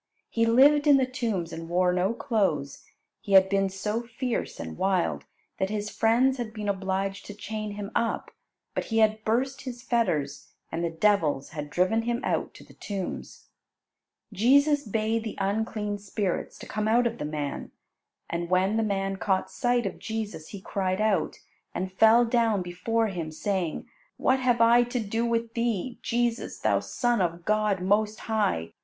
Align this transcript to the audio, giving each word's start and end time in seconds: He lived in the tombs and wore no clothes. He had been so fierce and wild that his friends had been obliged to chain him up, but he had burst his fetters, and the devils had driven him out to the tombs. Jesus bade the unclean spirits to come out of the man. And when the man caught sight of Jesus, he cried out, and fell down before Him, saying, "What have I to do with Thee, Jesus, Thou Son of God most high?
He 0.31 0.47
lived 0.47 0.87
in 0.87 0.97
the 0.97 1.05
tombs 1.05 1.53
and 1.53 1.69
wore 1.69 1.93
no 1.93 2.11
clothes. 2.13 2.85
He 3.19 3.33
had 3.33 3.49
been 3.49 3.69
so 3.69 4.01
fierce 4.01 4.59
and 4.59 4.75
wild 4.75 5.25
that 5.59 5.69
his 5.69 5.91
friends 5.91 6.39
had 6.39 6.55
been 6.55 6.67
obliged 6.67 7.27
to 7.27 7.35
chain 7.35 7.73
him 7.73 7.91
up, 7.93 8.31
but 8.73 8.85
he 8.85 8.97
had 8.97 9.23
burst 9.23 9.61
his 9.61 9.83
fetters, 9.83 10.53
and 10.71 10.83
the 10.83 10.89
devils 10.89 11.49
had 11.49 11.69
driven 11.69 12.01
him 12.01 12.19
out 12.23 12.55
to 12.55 12.63
the 12.63 12.73
tombs. 12.73 13.49
Jesus 14.33 14.85
bade 14.87 15.23
the 15.23 15.37
unclean 15.39 15.99
spirits 15.99 16.57
to 16.57 16.65
come 16.65 16.87
out 16.87 17.05
of 17.05 17.19
the 17.19 17.23
man. 17.23 17.69
And 18.27 18.49
when 18.49 18.77
the 18.77 18.81
man 18.81 19.17
caught 19.17 19.51
sight 19.51 19.85
of 19.85 19.99
Jesus, 19.99 20.47
he 20.47 20.61
cried 20.61 20.99
out, 20.99 21.37
and 21.75 21.93
fell 21.93 22.25
down 22.25 22.63
before 22.63 23.05
Him, 23.09 23.29
saying, 23.31 23.87
"What 24.17 24.39
have 24.39 24.61
I 24.61 24.81
to 24.81 24.99
do 24.99 25.27
with 25.27 25.53
Thee, 25.53 25.99
Jesus, 26.01 26.57
Thou 26.57 26.79
Son 26.79 27.21
of 27.21 27.45
God 27.45 27.83
most 27.83 28.21
high? 28.21 28.73